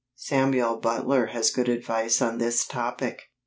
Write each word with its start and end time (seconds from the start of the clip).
Samuel 0.15 0.77
Butler 0.77 1.27
has 1.27 1.51
good 1.51 1.69
advice 1.69 2.23
on 2.23 2.39
this 2.39 2.65
topic. 2.65 3.21